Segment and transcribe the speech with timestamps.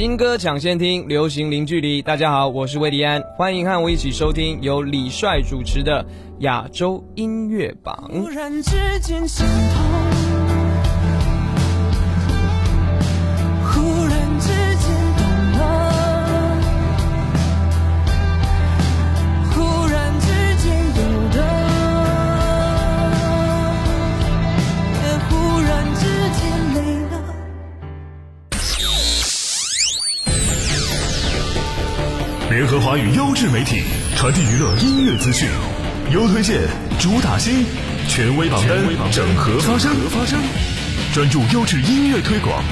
[0.00, 2.00] 新歌抢先听，流行零距离。
[2.00, 6.02] 大家好，我是魏迪安，欢迎和我一起收听由李帅主持的
[6.38, 8.08] 亚洲音乐榜。
[8.10, 9.28] 突然之间
[32.70, 33.82] 合华语优质媒体，
[34.14, 35.48] 传递娱乐音乐资讯，
[36.12, 36.56] 优推荐，
[37.00, 37.64] 主打新，
[38.06, 38.78] 权威榜单，
[39.10, 39.90] 整合发声，
[41.12, 42.62] 专注优质音乐推广，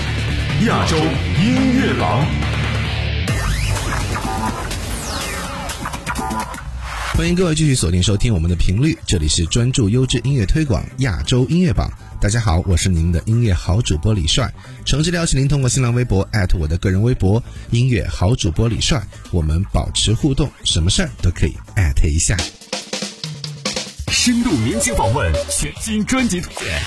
[0.68, 0.96] 亚洲
[1.42, 2.24] 音乐榜。
[7.16, 11.90] 欢迎各位继续锁定收听我们的频率，这里是专注优质音乐推广亚洲音乐榜。
[12.20, 14.52] 大家好，我是您的音乐好主播李帅。
[14.84, 21.54] 诚挚邀请您通过新浪微博我的个人微博“音乐好主播李帅”，我们保持互动，什么事儿都可以
[22.08, 22.36] 一下。
[24.08, 26.82] 深度明星访问，全新专辑推荐，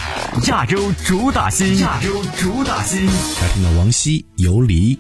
[0.50, 3.06] 亚洲主打新，亚洲主打新。
[3.06, 4.96] 来听到王晰《游离》。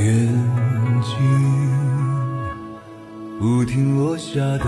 [0.00, 0.26] 眼
[1.02, 1.12] 睛
[3.38, 4.64] 不停落下的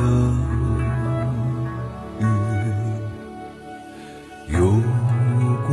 [2.21, 2.25] 雨，
[4.49, 4.59] 有
[5.67, 5.73] 过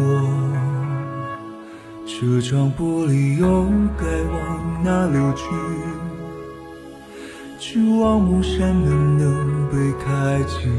[2.05, 3.65] 这窗玻璃，又
[3.97, 5.43] 该往哪流去？
[7.59, 10.69] 去望木栅门能被开启，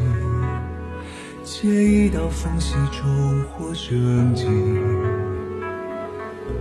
[1.44, 4.46] 借一道缝隙重获生机，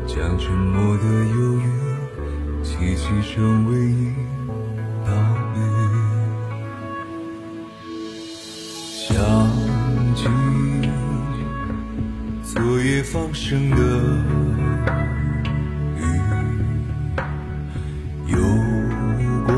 [0.05, 1.68] 将沉默的忧。
[2.81, 4.13] 一起成为一
[5.05, 5.11] 道
[5.53, 5.57] 雨。
[8.95, 9.15] 想
[10.15, 10.23] 起
[12.41, 13.77] 昨夜放声的
[15.97, 16.01] 雨，
[18.27, 18.37] 游
[19.45, 19.53] 过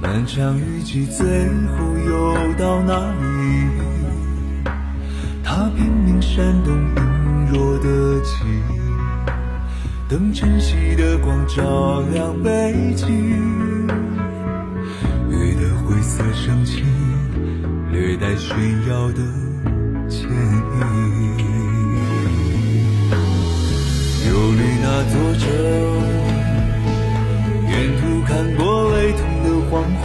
[0.00, 3.22] 漫长雨季，最后又到哪里？
[5.42, 8.44] 他拼命闪动隐弱的旗，
[10.06, 13.08] 等晨曦的光照亮北京。
[15.30, 16.84] 雨的灰色升起，
[17.90, 18.54] 略带炫
[18.86, 19.22] 耀的
[20.08, 21.10] 歉意。
[24.28, 25.48] 游离那座城，
[27.70, 28.62] 沿途看过
[28.96, 30.04] 雷同的黄昏，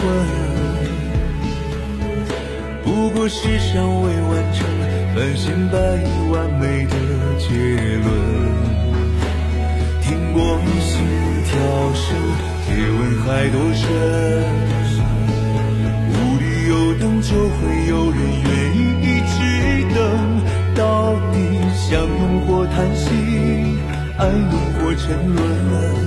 [2.86, 4.66] 不过世上未完成。
[5.16, 6.94] 半信半疑，完美的
[7.40, 7.69] 结
[25.00, 25.99] 沉沦，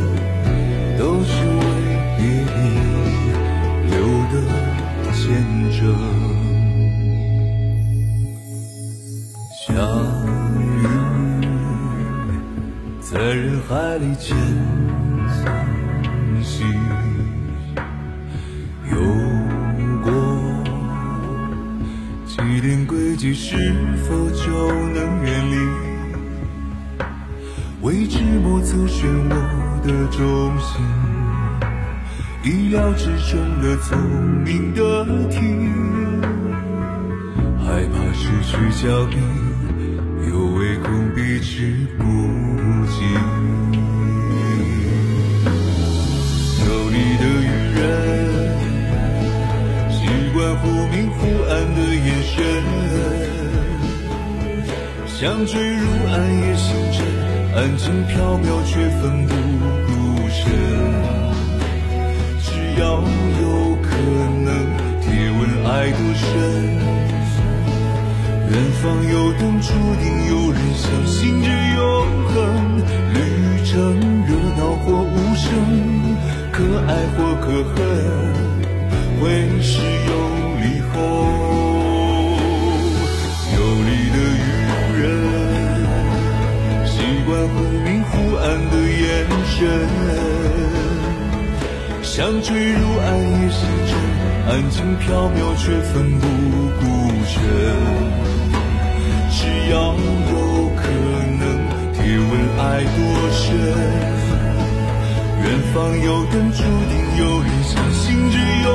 [28.43, 29.33] 未知莫测漩涡
[29.87, 30.21] 的中
[30.59, 30.83] 心，
[32.43, 33.97] 意料之中的聪
[34.45, 34.81] 明的
[35.31, 35.39] 题，
[37.65, 39.17] 害怕失去脚印，
[40.29, 42.03] 又唯恐避之不
[42.87, 42.97] 及。
[46.65, 47.81] 游历的愚人，
[49.91, 49.97] 习
[50.35, 52.37] 惯忽明忽暗的眼神，
[55.07, 57.07] 像坠入暗夜星辰，
[57.55, 59.35] 安静飘渺却奋不
[59.87, 59.91] 顾
[60.29, 60.41] 身。
[62.41, 62.47] 只
[62.81, 62.83] 要
[63.41, 63.87] 有可
[64.45, 64.49] 能，
[65.01, 66.23] 别问爱多深。
[68.51, 68.53] 远
[68.83, 68.83] 方
[69.13, 69.69] 有灯，注
[70.03, 71.81] 定有人相信着永
[72.29, 72.33] 恒。
[73.15, 73.17] 旅
[73.65, 73.73] 程
[74.27, 75.49] 热闹或无声，
[76.51, 76.57] 可
[76.89, 77.45] 爱或可
[77.75, 77.77] 恨，
[79.21, 79.23] 会
[79.61, 79.71] 是
[80.07, 80.13] 有。
[80.95, 80.99] 后，
[88.33, 89.61] 不安的眼神，
[92.03, 93.93] 想坠入暗夜星辰，
[94.49, 96.25] 安静飘渺却奋不
[96.81, 96.83] 顾
[97.27, 97.37] 身。
[99.31, 99.37] 只
[99.71, 99.75] 要
[100.33, 100.33] 有
[100.75, 100.81] 可
[101.41, 101.45] 能，
[101.93, 102.65] 体温爱
[102.97, 102.99] 多
[103.33, 103.45] 深。
[105.43, 105.45] 远
[105.75, 108.35] 方有人注定有人相信着
[108.65, 108.67] 永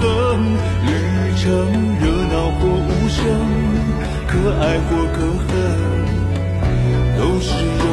[0.86, 0.88] 旅
[1.36, 1.44] 程
[2.00, 3.20] 热闹或无声，
[4.26, 5.52] 可爱或可恨，
[7.18, 7.91] 都是有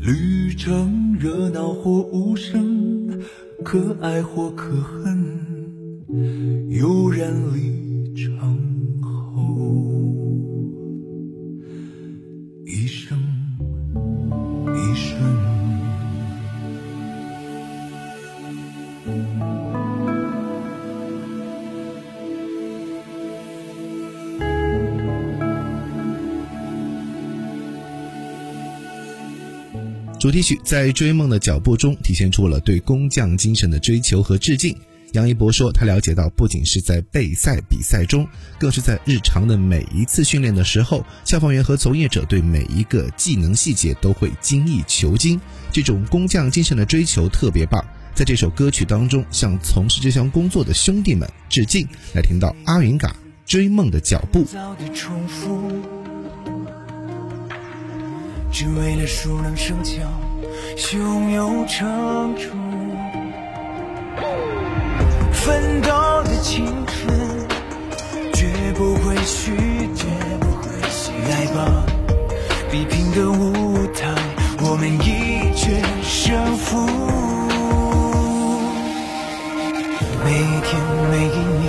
[0.00, 3.08] 旅程热闹或无声，
[3.64, 5.36] 可爱或可恨，
[6.70, 7.85] 悠然离
[30.26, 34.76] 主题曲在追梦的脚步中体现出了对工匠精神的追求和致敬。
[35.12, 38.26] 杨一博说，他了解到，不仅是在备赛比赛中，
[38.58, 45.40] 更是在日常的每一次训练的时候，消防员和从业者对每一个技能细节都会精益求精。
[45.70, 47.80] 这种工匠精神的追求特别棒。
[48.12, 51.86] 在这首歌曲当中，向从事这项工作的兄弟们致敬。
[52.16, 53.14] 来听到阿云嘎
[53.46, 54.44] 追梦的脚步。
[58.58, 60.00] 只为了熟能生巧，
[60.78, 62.48] 胸有成竹。
[65.30, 65.90] 奋斗
[66.24, 67.14] 的青春，
[68.32, 69.54] 绝不会虚，
[69.94, 70.06] 绝
[70.40, 71.12] 不会虚。
[71.28, 71.84] 来吧，
[72.70, 74.14] 比拼的舞台，
[74.62, 76.80] 我们一决胜负。
[80.24, 80.80] 每一天，
[81.10, 81.62] 每一年，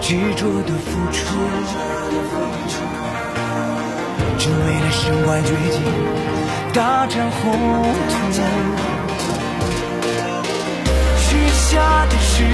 [0.00, 1.36] 执着的付出，
[4.48, 5.76] 为了身怀绝技，
[6.72, 7.42] 大展宏
[8.08, 8.14] 图。
[11.18, 12.46] 许下的誓言，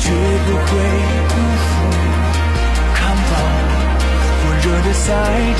[0.00, 0.04] 绝
[0.44, 0.66] 不会
[1.28, 1.32] 辜
[1.62, 1.64] 负。
[2.94, 3.32] 看吧，
[4.40, 5.06] 火热的赛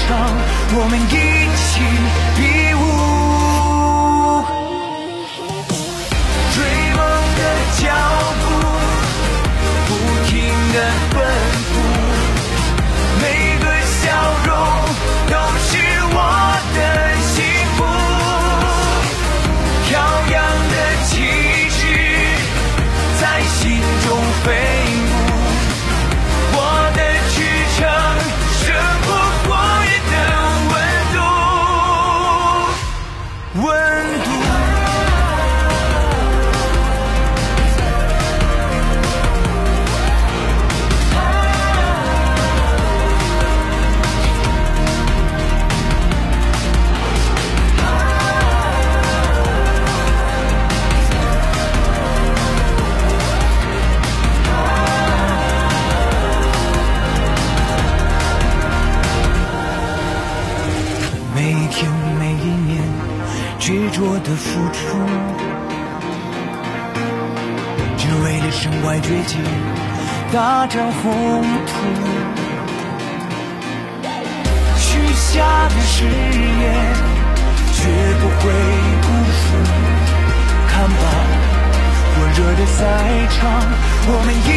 [0.06, 0.08] 场，
[0.76, 1.12] 我们一
[1.60, 1.72] 起
[84.06, 84.53] 我们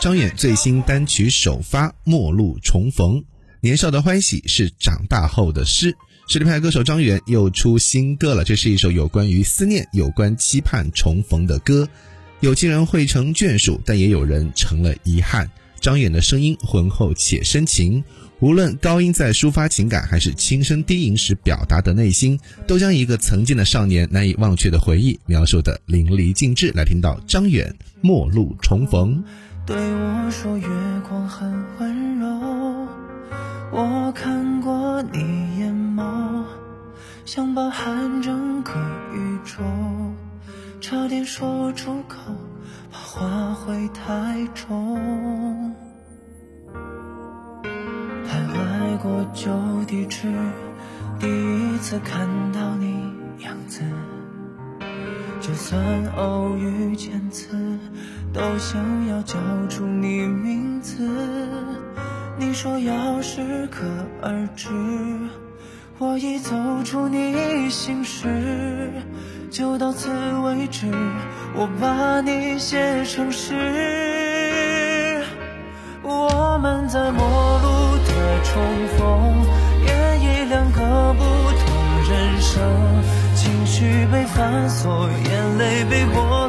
[0.00, 3.16] 张远最新单曲首发《陌路重逢》，
[3.60, 5.96] 年少的欢喜是长大后的诗。
[6.28, 11.88] 实力派歌手张远又出新歌了，这是一首有关于思念、有关期盼重逢的歌。
[12.38, 15.50] 有情人会成眷属，但也有人成了遗憾。
[15.80, 18.04] 张远的声音浑厚且深情，
[18.38, 22.38] 无论高音在抒发情感，还是轻声低吟时表达的内心，
[22.68, 26.70] 都将一个曾经的少年难以忘却的回忆描述的淋漓尽致。
[26.70, 29.16] 来听到张远《陌路重逢》。
[29.68, 30.66] 对我说月
[31.06, 32.26] 光很温柔，
[33.70, 36.42] 我看过你眼眸，
[37.26, 38.72] 想包含整个
[39.12, 39.62] 宇宙，
[40.80, 42.16] 差点说出口，
[42.90, 45.76] 怕话会太重。
[48.24, 49.52] 徘徊过旧
[49.86, 50.32] 地址，
[51.20, 53.12] 第一次看到你
[53.44, 53.82] 样子，
[55.42, 55.78] 就算
[56.16, 57.78] 偶遇千次，
[58.32, 59.36] 都想要叫
[59.68, 61.08] 出你名字。
[62.38, 63.84] 你说要适可
[64.22, 64.68] 而止，
[65.98, 66.54] 我已走
[66.84, 68.90] 出你心事，
[69.50, 70.10] 就到此
[70.44, 70.86] 为止。
[71.54, 73.54] 我把你写成诗，
[76.02, 78.28] 我们在陌路的。
[78.44, 78.54] 重
[78.96, 79.34] 逢，
[79.84, 79.88] 演
[80.20, 81.22] 绎两个不
[81.58, 81.66] 同
[82.08, 82.56] 人生，
[83.34, 86.47] 情绪被反锁，眼泪被剥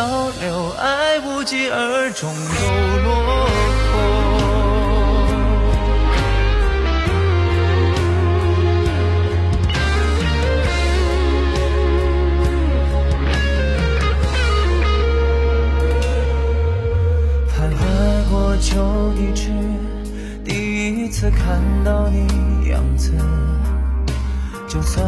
[0.00, 2.62] 漂流，爱无疾而终，都
[3.02, 3.50] 落空。
[18.62, 19.50] 旧地址，
[20.44, 23.10] 第一次看到你样子，
[24.68, 25.02] 就算，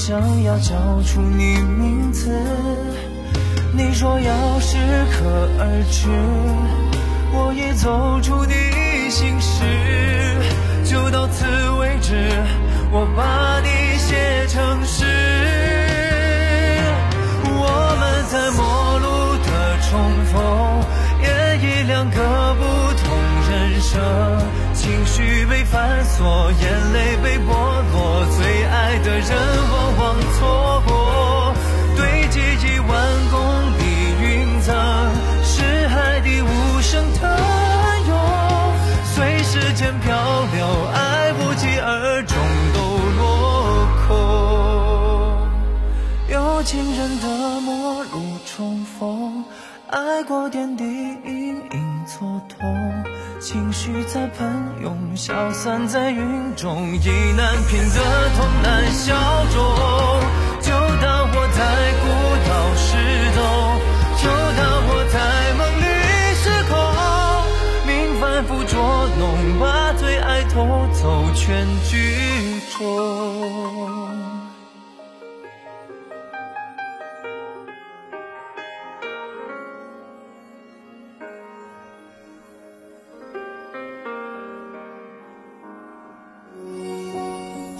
[0.00, 2.30] 想要叫出你名字。
[3.70, 4.78] 你说要适
[5.12, 6.08] 可而止，
[7.34, 9.62] 我已走出你心事，
[10.84, 11.44] 就到此
[11.78, 12.14] 为止。
[12.90, 15.04] 我把你写成诗，
[17.44, 17.68] 我
[18.00, 19.50] 们在陌路的。
[19.90, 20.00] 重
[20.32, 20.40] 逢，
[21.22, 21.28] 演
[21.60, 22.16] 绎两个
[22.54, 22.62] 不
[23.02, 23.04] 同
[23.50, 23.50] 人
[23.82, 24.00] 生，
[24.90, 27.46] 情绪被反锁，眼泪被剥
[27.92, 29.30] 落，最爱的人
[29.70, 31.54] 往往错过，
[31.96, 32.90] 堆积一万
[33.30, 33.38] 公
[33.78, 33.82] 里
[34.20, 34.74] 云层，
[35.44, 37.38] 是海底无声的
[38.08, 38.18] 涌，
[39.14, 40.10] 随时间漂
[40.52, 42.36] 流，爱无疾而终，
[42.74, 42.80] 都
[43.20, 44.10] 落空，
[46.34, 49.44] 有情人的陌路重逢。
[49.92, 51.39] 爱过点滴隐隐
[52.20, 52.52] 蹉跎，
[53.40, 54.46] 情绪在喷
[54.82, 59.14] 涌，消散在云中，意难平的痛难消
[59.54, 59.58] 肿。
[60.60, 61.64] 就当我在
[62.02, 62.04] 孤
[62.46, 62.88] 岛失
[63.32, 63.40] 踪，
[64.20, 65.16] 就当我在
[65.56, 65.84] 梦里
[66.36, 66.76] 失控，
[67.86, 68.76] 命反复捉
[69.18, 69.22] 弄，
[69.58, 74.19] 把最爱偷走全剧终。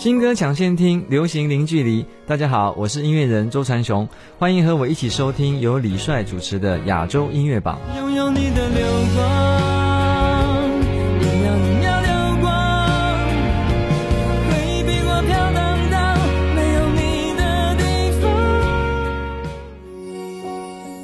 [0.00, 2.06] 新歌抢先听，流行零距离。
[2.26, 7.78] 大家好，我是音乐人周传雄，欢迎和我一起收听由李帅主持的亚洲音乐榜。
[7.98, 9.60] 拥有你的流光，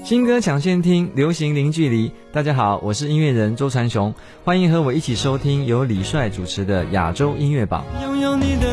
[0.04, 2.10] 新歌抢先听，流行零距离。
[2.32, 7.84] 大家好，我是音乐人周传雄，欢迎和我一起收听由李帅主持的亚洲音乐榜。
[8.02, 8.72] 拥有你的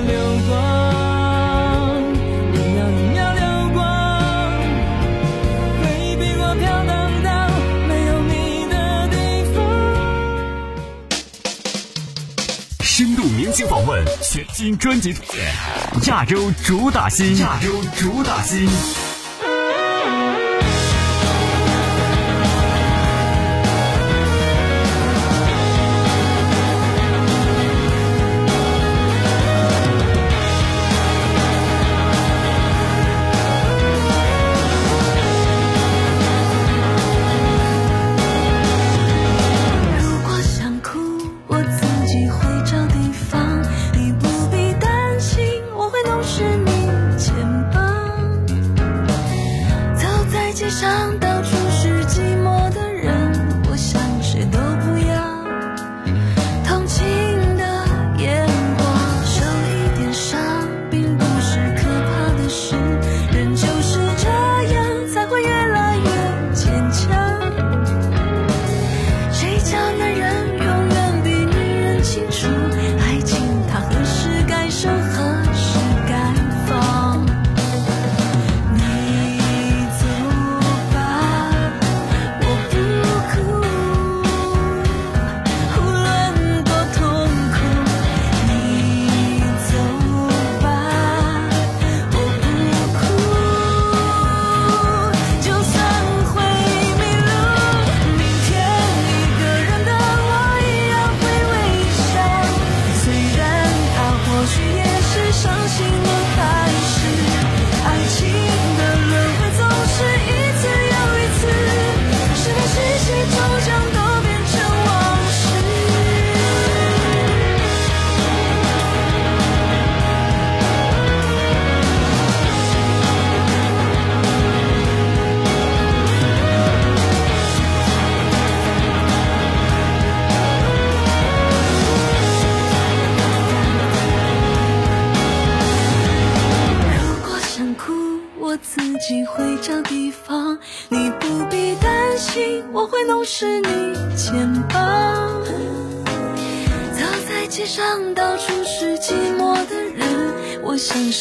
[14.33, 15.53] 全新专辑推荐，
[16.07, 18.67] 亚洲主打新，亚洲主打新。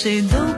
[0.02, 0.51] 谁都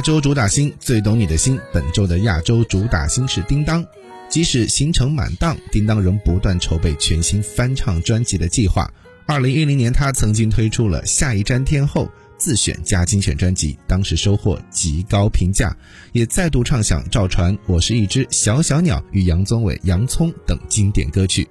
[0.00, 3.84] 亚洲主打星最懂你的心，本周的亚洲主打星是叮当。
[4.30, 8.90] 即使行程满档，叮当仍不断筹备全新翻唱专辑的计划。
[9.26, 12.06] 二零一零年，他曾经推出了《下一站天后》
[12.38, 15.76] 自选加精选专辑，当时收获极高评价，
[16.12, 21.46] 也再度唱响赵传《我是一只小小鸟》与杨宗纬《洋葱》等经典歌曲。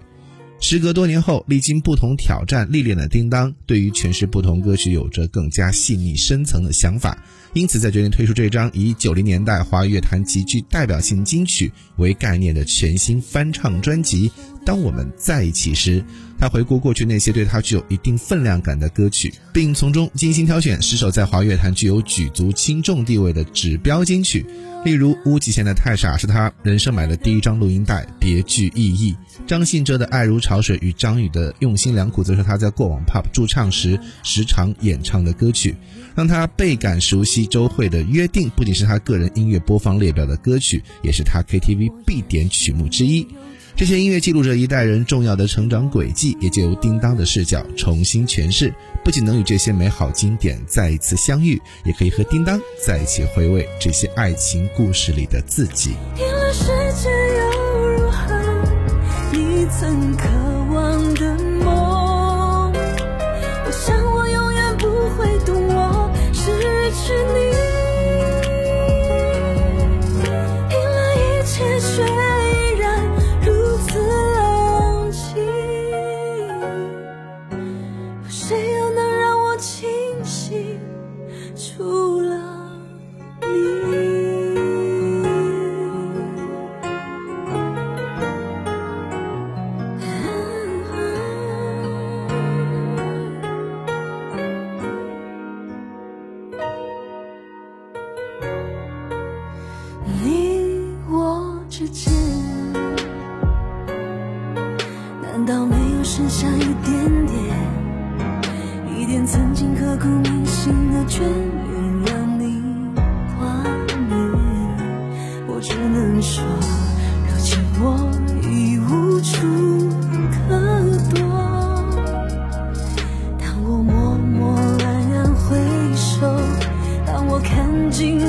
[0.62, 7.18] 时隔多年后，历经不同挑战历练的叮当，对于诠释不同歌曲有着更加细腻深层的想法，
[7.54, 14.30] 因此在决定推出这张以九零年代华语乐坛极具代表性金曲为概念的全新翻唱专辑
[14.66, 16.02] 《当我们在一起时》。
[16.40, 24.46] 他回顾过去那些对他具有一定分量感的歌曲，并从中精心挑选十首在华乐坛具有举足轻重地位的指标金曲。
[24.86, 29.14] 例如，巫启贤的《太傻》是他人生买的第一张录音带，别具意义；
[29.46, 35.76] 张信哲的《爱如潮水》与张宇的《用心良苦》则是他在过往 pop 驻唱时时常演唱的歌曲。
[36.16, 43.28] 让他倍感熟悉周蕙的《约定》，不仅是他个人音乐播放列表的歌曲，也是他 KTV 必点曲目之一。
[43.76, 48.74] 这些音乐记录着一代人重要的成长轨迹，也就由叮当的视角重新诠释。
[49.04, 55.92] 不仅能与这些美好经典再一次相遇，也可以和叮当在一起回味这些爱情故事里的自己。
[56.18, 56.66] 赢了世
[57.02, 58.36] 界又如何？
[59.32, 60.28] 你曾渴
[78.50, 79.88] 谁又能让我清
[80.26, 80.80] 醒？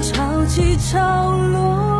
[0.02, 1.99] 潮起潮落。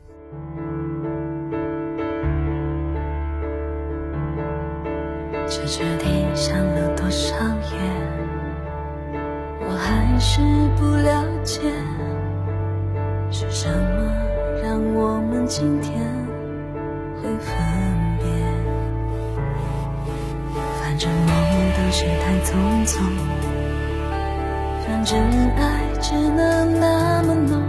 [25.21, 27.61] 真爱只能那么浓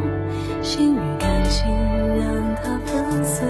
[0.62, 1.68] 心与感情
[2.16, 3.46] 让它粉碎。